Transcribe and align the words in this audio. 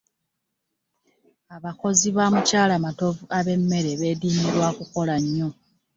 Abakozi 1.55 2.07
ba 2.17 2.25
mukyala 2.33 2.75
Matovu 2.85 3.23
abemmere 3.37 3.91
beediimye 4.01 4.49
lwa 4.55 4.69
kukola 4.77 5.15
nnyo. 5.23 5.49